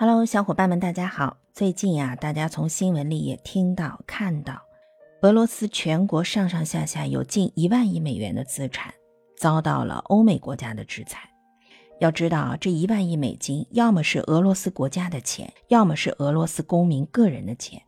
[0.00, 1.38] Hello，小伙伴们，大家好。
[1.52, 4.62] 最近呀，大家从新闻里也听到、看到，
[5.22, 8.94] 俄罗斯全国上上下下有近一万亿美元的资产
[9.36, 11.28] 遭到了欧美国家的制裁。
[11.98, 17.82] 要知道，这一万亿美金要么是俄罗斯国家的钱，要么是俄罗斯公民个人的钱，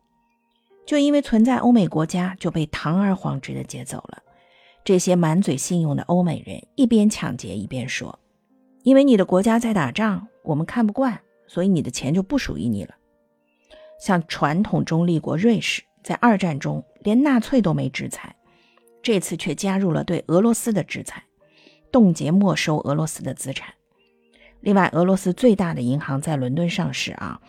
[0.85, 4.21] 就因为存在欧美国家，就被堂而皇之的劫走了。
[4.83, 8.19] 这些满嘴信用的欧美人一边抢劫一边说
[8.83, 11.17] ：“因为你的国家在打仗，我们看不惯。”
[11.51, 12.95] 所以你的钱就不属于你了。
[13.99, 18.33] 像传统中立国瑞士，在二战中连纳粹都没制裁，
[19.03, 21.21] 这次却加入了对俄罗斯的制裁，
[21.91, 23.73] 冻结没收俄罗斯的资产。
[24.61, 27.41] 另外，俄罗斯最大的银行在伦敦上市啊，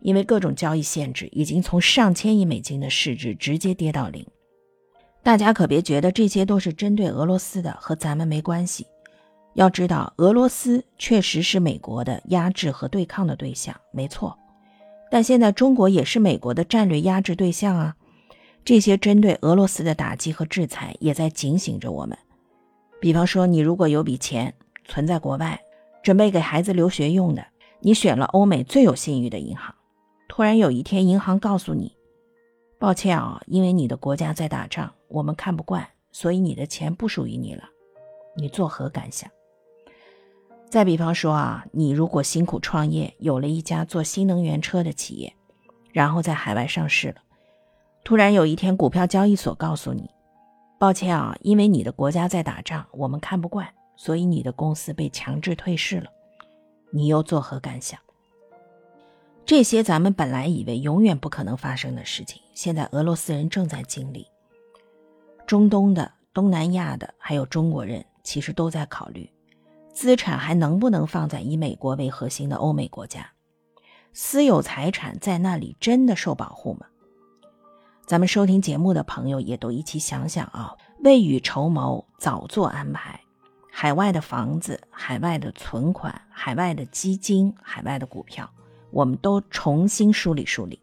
[0.00, 4.26] 因为各种交易限制，已经从上千亿美金的市值直接跌到零。
[5.22, 8.86] 大家可别觉得这些都是针对俄罗斯的，和咱们没关系。
[9.58, 14.38] 要知道，俄罗斯确实是美国的压制和对抗的对象，没错。
[15.10, 17.96] 但现在中国也是美国的战略压制对象啊！
[18.64, 22.16] 这些针对俄罗斯的打击和制裁，也在警醒着我们。
[23.00, 25.60] 比方说，你如果有笔钱存在国外，
[26.04, 27.44] 准备给孩子留学用的，
[27.80, 29.74] 你选了欧美最有信誉的银行，
[30.28, 31.96] 突然有一天银行告诉你
[32.78, 37.64] ：“抱歉啊，因为你的国家在打仗，我们看不惯，所以你的钱不属于你了。”
[38.38, 39.28] 你作何感想？
[40.70, 45.34] 再比方说啊，你如果辛苦创业，有了一家做新能源车的企业，
[45.92, 47.16] 然后在海外上市了，
[48.04, 50.10] 突然有一天股票交易所告诉你，
[50.78, 56.10] 抱歉啊，因为你的国家在打仗，我们看不惯，所以你的公司被强制退市了，
[56.90, 57.98] 你又作何感想？
[59.46, 64.26] 这些咱们本来以为永远不可能发生的事情，现在俄罗斯人正在经历。
[65.46, 69.26] 中东的、东南亚的，还有中国人，其实都在考虑。
[69.98, 73.32] 资产还能不能放在以美国为核心的欧美国家？
[74.12, 76.86] 私有财产在那里真的受保护吗？
[78.06, 83.18] 咱们收听节目的朋友也都一起想想啊，未雨绸缪，早做安排。
[83.72, 88.48] 海外的房子、海外的存款、海外的基金、海外的股票，
[88.92, 90.80] 我们都重新梳理梳理。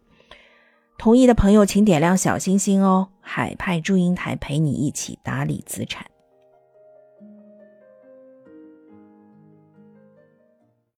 [0.97, 3.07] 同意的朋友请点亮小心心哦。
[3.21, 6.05] 海派祝英台陪你一起打理资产。